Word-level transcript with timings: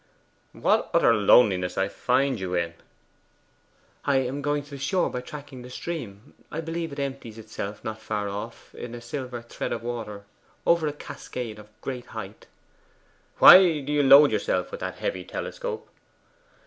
'What 0.53 0.89
utter 0.95 1.13
loneliness 1.13 1.75
to 1.75 1.87
find 1.87 2.39
you 2.39 2.55
in!' 2.55 2.73
'I 4.05 4.15
am 4.15 4.41
going 4.41 4.63
to 4.63 4.71
the 4.71 4.79
shore 4.79 5.11
by 5.11 5.21
tracking 5.21 5.61
the 5.61 5.69
stream. 5.69 6.33
I 6.51 6.59
believe 6.59 6.91
it 6.91 6.97
empties 6.97 7.37
itself 7.37 7.83
not 7.83 8.01
far 8.01 8.27
off, 8.27 8.73
in 8.73 8.95
a 8.95 8.99
silver 8.99 9.43
thread 9.43 9.71
of 9.71 9.83
water, 9.83 10.23
over 10.65 10.87
a 10.87 10.91
cascade 10.93 11.59
of 11.59 11.69
great 11.81 12.07
height.' 12.17 12.47
'Why 13.37 13.79
do 13.81 13.93
you 13.93 14.01
load 14.01 14.31
yourself 14.31 14.71
with 14.71 14.79
that 14.79 14.95
heavy 14.95 15.23
telescope? 15.23 15.87